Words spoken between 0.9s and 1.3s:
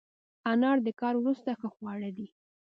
کار